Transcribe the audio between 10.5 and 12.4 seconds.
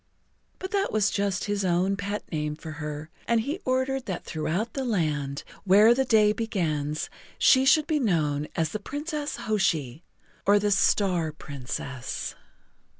the Star Princess.